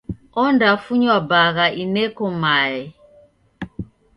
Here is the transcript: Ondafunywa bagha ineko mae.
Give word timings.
Ondafunywa 0.43 1.17
bagha 1.29 1.67
ineko 1.83 2.23
mae. 2.41 2.81